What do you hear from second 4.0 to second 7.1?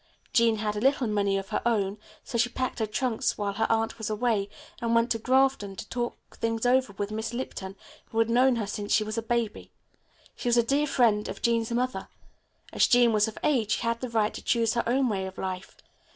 away and went to Grafton to talk things over